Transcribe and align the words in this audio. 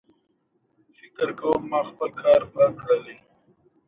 د 1.15 1.19
معارف 1.69 1.99
پیداوار 2.17 2.99
دي. 3.05 3.15